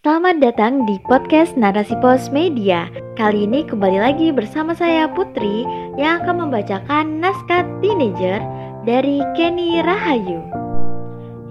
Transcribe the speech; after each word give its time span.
Selamat 0.00 0.40
datang 0.40 0.88
di 0.88 0.96
podcast 1.12 1.60
Narasi 1.60 1.92
Pos 2.00 2.32
Media. 2.32 2.88
Kali 3.20 3.44
ini 3.44 3.68
kembali 3.68 4.00
lagi 4.00 4.32
bersama 4.32 4.72
saya 4.72 5.04
Putri 5.12 5.68
yang 6.00 6.24
akan 6.24 6.48
membacakan 6.48 7.20
naskah 7.20 7.68
teenager 7.84 8.40
dari 8.88 9.20
Kenny 9.36 9.84
Rahayu 9.84 10.40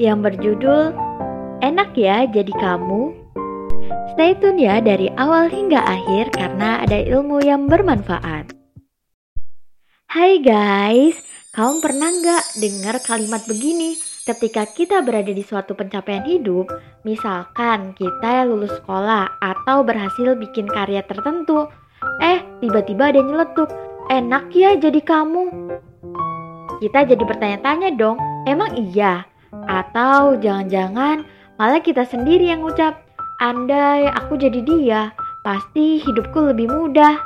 yang 0.02 0.26
berjudul 0.26 0.98
Enak 1.62 1.94
ya 1.94 2.26
jadi 2.26 2.50
kamu. 2.50 3.14
Stay 4.18 4.34
tune 4.42 4.58
ya 4.58 4.82
dari 4.82 5.14
awal 5.14 5.46
hingga 5.54 5.86
akhir 5.86 6.34
karena 6.34 6.82
ada 6.82 6.98
ilmu 7.06 7.46
yang 7.46 7.70
bermanfaat. 7.70 8.50
Hai 10.10 10.42
guys, 10.42 11.22
kamu 11.54 11.86
pernah 11.86 12.10
nggak 12.10 12.46
dengar 12.58 12.98
kalimat 13.06 13.46
begini? 13.46 14.09
Ketika 14.30 14.62
kita 14.70 15.02
berada 15.02 15.34
di 15.34 15.42
suatu 15.42 15.74
pencapaian 15.74 16.22
hidup, 16.22 16.70
misalkan 17.02 17.98
kita 17.98 18.46
lulus 18.46 18.70
sekolah 18.78 19.42
atau 19.42 19.82
berhasil 19.82 20.38
bikin 20.38 20.70
karya 20.70 21.02
tertentu, 21.02 21.66
eh 22.22 22.46
tiba-tiba 22.62 23.10
ada 23.10 23.26
nyeletuk, 23.26 23.74
enak 24.14 24.54
ya 24.54 24.78
jadi 24.78 25.02
kamu. 25.02 25.50
Kita 26.78 27.10
jadi 27.10 27.24
bertanya-tanya 27.26 27.98
dong, 27.98 28.22
emang 28.46 28.78
iya? 28.78 29.26
Atau 29.66 30.38
jangan-jangan 30.38 31.26
malah 31.58 31.82
kita 31.82 32.06
sendiri 32.06 32.54
yang 32.54 32.62
ngucap, 32.62 33.02
andai 33.42 34.06
aku 34.14 34.38
jadi 34.38 34.62
dia, 34.62 35.02
pasti 35.42 35.98
hidupku 36.06 36.54
lebih 36.54 36.70
mudah. 36.70 37.18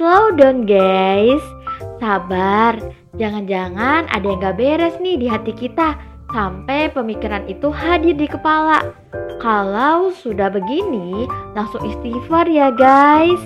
Slow 0.00 0.32
down 0.40 0.64
guys, 0.64 1.44
sabar, 2.00 2.80
jangan-jangan 3.20 4.08
ada 4.08 4.24
yang 4.24 4.40
gak 4.40 4.56
beres 4.56 4.96
nih 5.04 5.20
di 5.20 5.28
hati 5.28 5.52
kita 5.52 6.09
sampai 6.30 6.90
pemikiran 6.90 7.46
itu 7.46 7.70
hadir 7.70 8.14
di 8.16 8.26
kepala. 8.26 8.82
Kalau 9.40 10.12
sudah 10.12 10.52
begini, 10.52 11.24
langsung 11.56 11.80
istighfar 11.86 12.44
ya 12.46 12.68
guys. 12.68 13.40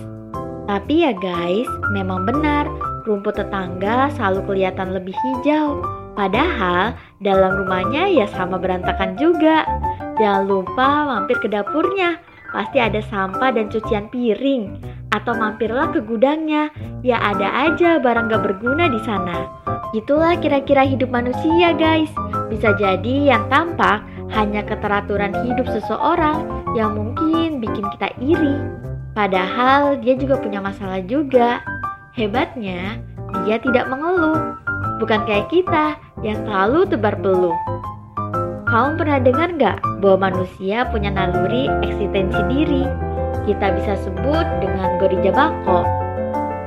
Tapi 0.64 1.04
ya 1.06 1.12
guys, 1.14 1.68
memang 1.92 2.24
benar, 2.26 2.66
rumput 3.04 3.36
tetangga 3.36 4.10
selalu 4.16 4.40
kelihatan 4.48 4.96
lebih 4.96 5.14
hijau. 5.14 5.84
Padahal 6.14 6.94
dalam 7.20 7.62
rumahnya 7.62 8.06
ya 8.10 8.26
sama 8.30 8.58
berantakan 8.58 9.18
juga. 9.18 9.66
Jangan 10.18 10.46
lupa 10.46 11.10
mampir 11.10 11.42
ke 11.42 11.50
dapurnya, 11.50 12.22
pasti 12.54 12.78
ada 12.78 13.02
sampah 13.10 13.50
dan 13.50 13.66
cucian 13.66 14.06
piring. 14.08 14.78
Atau 15.14 15.34
mampirlah 15.34 15.94
ke 15.94 16.02
gudangnya, 16.02 16.70
ya 17.06 17.18
ada 17.22 17.70
aja 17.70 18.02
barang 18.02 18.30
gak 18.30 18.42
berguna 18.42 18.90
di 18.90 18.98
sana. 19.06 19.46
Itulah 19.94 20.34
kira-kira 20.42 20.82
hidup 20.82 21.10
manusia 21.10 21.70
guys. 21.74 22.10
Bisa 22.54 22.70
jadi 22.78 23.34
yang 23.34 23.50
tampak 23.50 24.06
hanya 24.30 24.62
keteraturan 24.62 25.34
hidup 25.42 25.66
seseorang 25.74 26.46
yang 26.78 26.94
mungkin 26.94 27.58
bikin 27.58 27.82
kita 27.98 28.14
iri. 28.22 28.62
Padahal 29.10 29.98
dia 29.98 30.14
juga 30.14 30.38
punya 30.38 30.62
masalah 30.62 31.02
juga. 31.02 31.58
Hebatnya, 32.14 33.02
dia 33.42 33.58
tidak 33.58 33.90
mengeluh. 33.90 34.54
Bukan 35.02 35.26
kayak 35.26 35.50
kita 35.50 35.98
yang 36.22 36.38
selalu 36.46 36.86
tebar 36.86 37.18
peluh. 37.18 37.58
Kamu 38.70 38.94
pernah 38.94 39.18
dengar 39.18 39.50
nggak 39.50 39.78
bahwa 39.98 40.30
manusia 40.30 40.86
punya 40.94 41.10
naluri 41.10 41.66
eksistensi 41.82 42.38
diri? 42.46 42.86
Kita 43.50 43.74
bisa 43.74 43.98
sebut 43.98 44.46
dengan 44.62 44.94
Gorija 45.02 45.34
Bako 45.34 46.04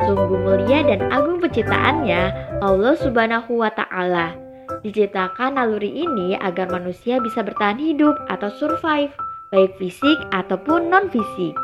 Sungguh 0.07 0.39
mulia 0.39 0.87
dan 0.87 1.09
agung 1.11 1.43
penciptaannya 1.43 2.31
Allah 2.63 2.95
Subhanahu 2.95 3.59
wa 3.59 3.71
taala. 3.73 4.46
Diciptakan 4.85 5.57
naluri 5.57 5.89
ini 6.05 6.37
agar 6.37 6.69
manusia 6.69 7.17
bisa 7.17 7.41
bertahan 7.41 7.81
hidup 7.81 8.13
atau 8.29 8.51
survive, 8.53 9.13
baik 9.49 9.73
fisik 9.81 10.17
ataupun 10.29 10.91
non 10.91 11.09
fisik. 11.09 11.55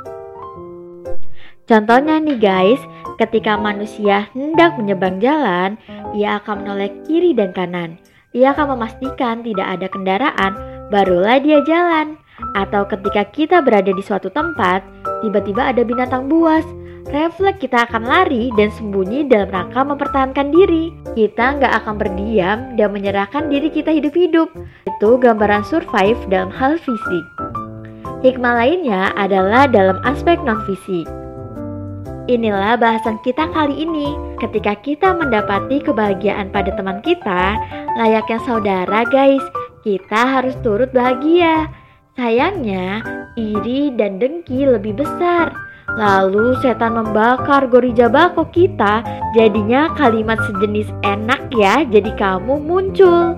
Contohnya 1.63 2.19
nih 2.19 2.39
guys, 2.41 2.81
ketika 3.21 3.55
manusia 3.55 4.27
hendak 4.35 4.75
menyeberang 4.75 5.23
jalan, 5.23 5.79
ia 6.11 6.41
akan 6.43 6.65
menoleh 6.65 6.91
kiri 7.07 7.31
dan 7.31 7.55
kanan. 7.55 7.95
Ia 8.35 8.51
akan 8.51 8.75
memastikan 8.75 9.45
tidak 9.45 9.67
ada 9.79 9.87
kendaraan, 9.87 10.53
barulah 10.91 11.39
dia 11.39 11.63
jalan. 11.63 12.19
Atau 12.57 12.89
ketika 12.89 13.23
kita 13.29 13.57
berada 13.63 13.93
di 13.93 14.03
suatu 14.03 14.27
tempat, 14.27 14.83
tiba-tiba 15.23 15.71
ada 15.71 15.87
binatang 15.87 16.27
buas, 16.27 16.67
refleks 17.09 17.63
kita 17.63 17.87
akan 17.87 18.03
lari 18.03 18.51
dan 18.59 18.67
sembunyi 18.75 19.25
dalam 19.31 19.49
rangka 19.49 19.81
mempertahankan 19.87 20.51
diri. 20.51 20.91
Kita 21.15 21.57
nggak 21.57 21.73
akan 21.83 21.95
berdiam 21.95 22.75
dan 22.75 22.91
menyerahkan 22.91 23.47
diri 23.47 23.71
kita 23.71 23.95
hidup-hidup. 23.95 24.51
Itu 24.85 25.15
gambaran 25.17 25.63
survive 25.63 26.19
dalam 26.27 26.51
hal 26.51 26.75
fisik. 26.77 27.25
Hikmah 28.23 28.55
lainnya 28.55 29.11
adalah 29.19 29.67
dalam 29.67 29.99
aspek 30.07 30.39
non-fisik. 30.43 31.07
Inilah 32.31 32.79
bahasan 32.79 33.19
kita 33.19 33.51
kali 33.51 33.83
ini. 33.83 34.15
Ketika 34.39 34.79
kita 34.79 35.11
mendapati 35.11 35.83
kebahagiaan 35.83 36.55
pada 36.55 36.71
teman 36.71 37.03
kita, 37.03 37.59
layaknya 37.99 38.39
saudara 38.47 39.03
guys, 39.11 39.43
kita 39.83 40.39
harus 40.39 40.55
turut 40.63 40.87
bahagia. 40.95 41.67
Sayangnya, 42.13 43.01
iri 43.33 43.89
dan 43.97 44.21
dengki 44.21 44.69
lebih 44.69 45.01
besar. 45.01 45.49
Lalu 45.97 46.53
setan 46.61 46.93
membakar 46.93 47.65
gorija 47.65 48.05
bako 48.05 48.53
kita, 48.53 49.01
jadinya 49.33 49.89
kalimat 49.97 50.37
sejenis 50.45 50.93
enak 51.01 51.49
ya 51.57 51.81
jadi 51.81 52.13
kamu 52.13 52.61
muncul. 52.61 53.33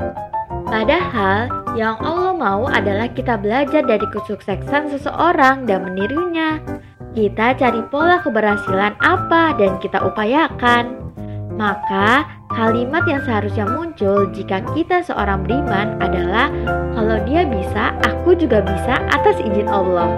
Padahal 0.68 1.48
yang 1.80 1.96
Allah 2.04 2.36
mau 2.36 2.68
adalah 2.68 3.08
kita 3.08 3.40
belajar 3.40 3.80
dari 3.80 4.04
kesuksesan 4.12 4.92
seseorang 4.92 5.64
dan 5.64 5.88
menirunya. 5.88 6.60
Kita 7.16 7.56
cari 7.56 7.80
pola 7.88 8.20
keberhasilan 8.20 9.00
apa 9.00 9.56
dan 9.56 9.80
kita 9.80 10.04
upayakan. 10.04 11.00
Maka 11.56 12.28
kalimat 12.56 13.04
yang 13.06 13.22
seharusnya 13.28 13.68
muncul 13.68 14.32
jika 14.32 14.64
kita 14.74 15.04
seorang 15.04 15.44
beriman 15.44 16.00
adalah 16.00 16.48
kalau 16.96 17.20
dia 17.28 17.44
bisa, 17.44 17.92
aku 18.08 18.34
juga 18.40 18.64
bisa 18.64 19.04
atas 19.12 19.38
izin 19.44 19.68
Allah. 19.68 20.16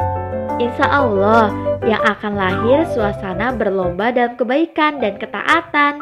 Insya 0.62 0.86
Allah, 0.86 1.50
yang 1.86 2.02
akan 2.06 2.34
lahir 2.38 2.86
suasana 2.94 3.54
berlomba 3.54 4.14
dalam 4.14 4.38
kebaikan 4.38 5.02
dan 5.02 5.18
ketaatan. 5.18 6.02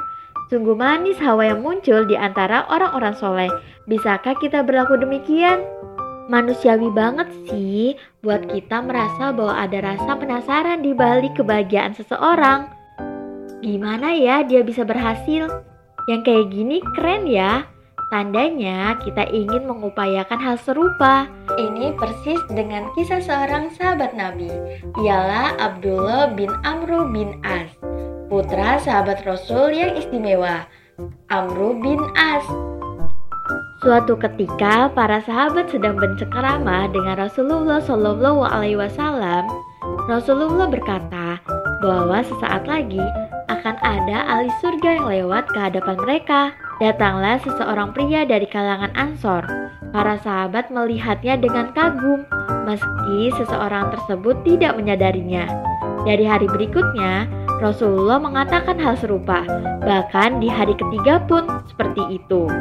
Sungguh 0.52 0.78
manis 0.78 1.18
hawa 1.18 1.56
yang 1.56 1.66
muncul 1.66 2.06
di 2.06 2.14
antara 2.14 2.70
orang-orang 2.70 3.16
soleh. 3.18 3.52
Bisakah 3.90 4.38
kita 4.38 4.62
berlaku 4.62 5.02
demikian? 5.02 5.64
Manusiawi 6.26 6.90
banget 6.90 7.30
sih 7.50 7.94
buat 8.26 8.50
kita 8.50 8.82
merasa 8.82 9.30
bahwa 9.30 9.62
ada 9.62 9.78
rasa 9.94 10.12
penasaran 10.18 10.82
di 10.82 10.94
balik 10.94 11.38
kebahagiaan 11.38 11.94
seseorang. 11.94 12.70
Gimana 13.62 14.14
ya 14.14 14.42
dia 14.46 14.62
bisa 14.62 14.86
berhasil? 14.86 15.75
Yang 16.06 16.22
kayak 16.30 16.46
gini 16.54 16.78
keren 16.94 17.26
ya. 17.26 17.66
Tandanya 18.14 18.94
kita 19.02 19.26
ingin 19.34 19.66
mengupayakan 19.66 20.38
hal 20.38 20.58
serupa. 20.62 21.26
Ini 21.58 21.98
persis 21.98 22.38
dengan 22.54 22.86
kisah 22.94 23.18
seorang 23.18 23.74
sahabat 23.74 24.14
Nabi. 24.14 24.54
Ialah 25.02 25.58
Abdullah 25.58 26.30
bin 26.38 26.54
Amru 26.62 27.10
bin 27.10 27.42
As, 27.42 27.74
putra 28.30 28.78
sahabat 28.78 29.26
Rasul 29.26 29.74
yang 29.74 29.98
istimewa. 29.98 30.70
Amru 31.34 31.82
bin 31.82 31.98
As. 32.14 32.46
Suatu 33.82 34.14
ketika 34.22 34.94
para 34.94 35.22
sahabat 35.26 35.74
sedang 35.74 35.98
bercengkerama 35.98 36.90
dengan 36.94 37.18
Rasulullah 37.20 37.82
Shallallahu 37.82 38.46
Alaihi 38.46 38.78
Wasallam. 38.78 39.50
Rasulullah 40.06 40.70
berkata 40.70 41.42
bahwa 41.82 42.22
sesaat 42.22 42.70
lagi 42.70 43.02
akan 43.48 43.76
ada 43.82 44.18
ahli 44.26 44.52
surga 44.62 44.90
yang 45.02 45.08
lewat 45.08 45.50
ke 45.50 45.58
hadapan 45.60 45.98
mereka. 46.02 46.42
Datanglah 46.84 47.40
seseorang 47.42 47.96
pria 47.96 48.28
dari 48.28 48.46
kalangan 48.50 48.92
Ansor. 49.00 49.46
Para 49.96 50.20
sahabat 50.20 50.74
melihatnya 50.74 51.40
dengan 51.40 51.72
kagum, 51.72 52.28
meski 52.68 53.32
seseorang 53.40 53.96
tersebut 53.96 54.36
tidak 54.44 54.76
menyadarinya. 54.76 55.48
Dari 56.04 56.28
hari 56.28 56.46
berikutnya, 56.52 57.26
Rasulullah 57.64 58.20
mengatakan 58.20 58.76
hal 58.76 59.00
serupa, 59.00 59.48
bahkan 59.88 60.44
di 60.44 60.52
hari 60.52 60.76
ketiga 60.76 61.24
pun 61.24 61.48
seperti 61.72 62.20
itu. 62.20 62.52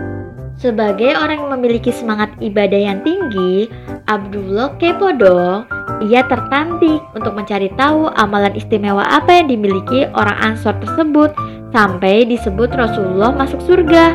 Sebagai 0.55 1.19
orang 1.19 1.43
yang 1.43 1.53
memiliki 1.59 1.91
semangat 1.91 2.31
ibadah 2.39 2.79
yang 2.79 3.03
tinggi, 3.03 3.67
Abdullah 4.07 4.79
kepo 4.79 5.11
dong. 5.11 5.67
Ia 6.05 6.21
tertantik 6.29 7.01
untuk 7.17 7.33
mencari 7.33 7.73
tahu 7.81 8.12
amalan 8.12 8.53
istimewa 8.53 9.01
apa 9.09 9.41
yang 9.41 9.49
dimiliki 9.49 10.05
orang 10.12 10.37
Ansor 10.53 10.77
tersebut 10.85 11.33
sampai 11.73 12.29
disebut 12.29 12.69
Rasulullah 12.77 13.33
masuk 13.33 13.65
surga. 13.65 14.12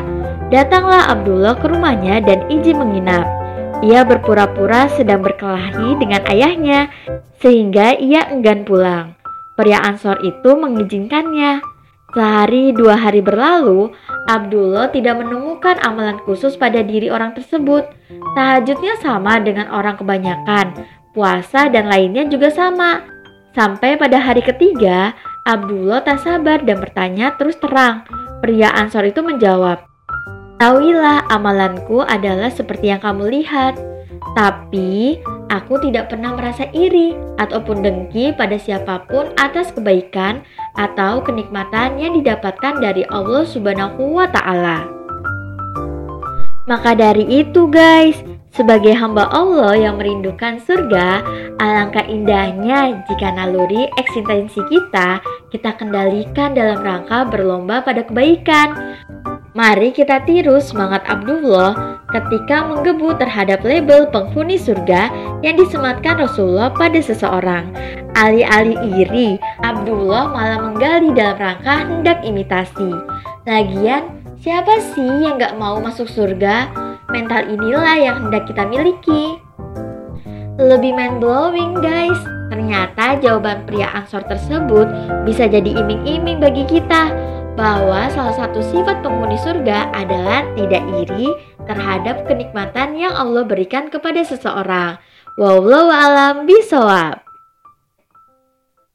Datanglah 0.54 1.10
Abdullah 1.10 1.58
ke 1.58 1.66
rumahnya 1.66 2.22
dan 2.22 2.46
izin 2.46 2.78
menginap. 2.78 3.26
Ia 3.82 4.06
berpura-pura 4.06 4.86
sedang 4.94 5.24
berkelahi 5.24 5.98
dengan 5.98 6.22
ayahnya, 6.30 6.94
sehingga 7.42 7.98
ia 7.98 8.28
enggan 8.30 8.62
pulang. 8.62 9.18
Pria 9.58 9.82
Ansor 9.82 10.22
itu 10.22 10.54
mengizinkannya. 10.54 11.64
Sehari 12.10 12.74
dua 12.74 12.98
hari 12.98 13.22
berlalu, 13.22 13.94
Abdullah 14.26 14.90
tidak 14.90 15.22
menemukan 15.22 15.78
amalan 15.86 16.18
khusus 16.26 16.58
pada 16.58 16.82
diri 16.82 17.06
orang 17.06 17.32
tersebut. 17.38 17.86
Tahajudnya 18.34 18.98
sama 18.98 19.38
dengan 19.38 19.70
orang 19.70 19.94
kebanyakan, 19.94 20.74
puasa, 21.12 21.70
dan 21.70 21.90
lainnya 21.90 22.26
juga 22.26 22.50
sama. 22.50 23.06
Sampai 23.54 23.98
pada 23.98 24.22
hari 24.22 24.46
ketiga, 24.46 25.14
Abdullah 25.46 26.06
tak 26.06 26.22
sabar 26.22 26.62
dan 26.62 26.78
bertanya 26.78 27.34
terus 27.34 27.58
terang. 27.58 28.06
Pria 28.40 28.72
Ansor 28.72 29.04
itu 29.10 29.20
menjawab, 29.20 29.90
Tahuilah 30.60 31.24
amalanku 31.32 32.04
adalah 32.04 32.52
seperti 32.52 32.92
yang 32.92 33.00
kamu 33.00 33.32
lihat. 33.32 33.80
Tapi 34.36 35.16
aku 35.48 35.80
tidak 35.80 36.12
pernah 36.12 36.36
merasa 36.36 36.68
iri 36.76 37.16
ataupun 37.40 37.80
dengki 37.80 38.36
pada 38.36 38.60
siapa 38.60 39.08
pun 39.08 39.32
atas 39.40 39.72
kebaikan 39.72 40.44
atau 40.76 41.24
kenikmatan 41.24 41.96
yang 41.96 42.12
didapatkan 42.12 42.76
dari 42.76 43.08
Allah 43.08 43.48
Subhanahu 43.48 44.20
wa 44.20 44.28
taala. 44.28 44.84
Maka 46.68 46.92
dari 46.92 47.24
itu 47.24 47.64
guys, 47.66 48.20
sebagai 48.50 48.94
hamba 48.94 49.30
Allah 49.30 49.78
yang 49.78 49.98
merindukan 49.98 50.58
surga, 50.62 51.22
alangkah 51.62 52.04
indahnya 52.06 53.06
jika 53.06 53.30
naluri 53.34 53.86
eksistensi 53.96 54.60
kita 54.66 55.22
kita 55.50 55.74
kendalikan 55.78 56.54
dalam 56.54 56.82
rangka 56.82 57.26
berlomba 57.26 57.82
pada 57.82 58.06
kebaikan. 58.06 58.98
Mari 59.50 59.90
kita 59.90 60.22
tiru 60.30 60.62
semangat 60.62 61.02
Abdullah 61.10 61.98
ketika 62.14 62.70
menggebu 62.70 63.18
terhadap 63.18 63.66
label 63.66 64.06
penghuni 64.06 64.54
surga 64.54 65.10
yang 65.42 65.58
disematkan 65.58 66.22
Rasulullah 66.22 66.70
pada 66.70 67.02
seseorang. 67.02 67.74
Alih-alih 68.14 68.78
iri, 68.94 69.30
Abdullah 69.66 70.30
malah 70.30 70.70
menggali 70.70 71.10
dalam 71.14 71.34
rangka 71.38 71.74
hendak 71.82 72.22
imitasi. 72.22 72.94
Lagian, 73.42 74.22
siapa 74.38 74.78
sih 74.94 75.26
yang 75.26 75.42
gak 75.42 75.58
mau 75.58 75.82
masuk 75.82 76.06
surga? 76.06 76.89
Mental 77.10 77.42
inilah 77.46 77.96
yang 77.98 78.16
hendak 78.26 78.46
kita 78.46 78.66
miliki. 78.66 79.38
Lebih 80.60 80.92
mind 80.92 81.18
blowing 81.18 81.78
guys, 81.78 82.18
ternyata 82.52 83.16
jawaban 83.18 83.64
pria 83.64 83.88
ansor 83.96 84.20
tersebut 84.26 84.86
bisa 85.24 85.48
jadi 85.48 85.80
iming-iming 85.80 86.42
bagi 86.42 86.66
kita 86.68 87.10
bahwa 87.58 88.08
salah 88.12 88.34
satu 88.36 88.60
sifat 88.62 89.02
penghuni 89.02 89.36
surga 89.40 89.90
adalah 89.94 90.44
tidak 90.54 90.84
iri 91.04 91.28
terhadap 91.64 92.26
kenikmatan 92.26 92.98
yang 92.98 93.14
Allah 93.14 93.46
berikan 93.46 93.88
kepada 93.88 94.20
seseorang. 94.26 94.98
Wallahu 95.38 95.88
alam 95.88 96.44
bisawab. 96.44 97.29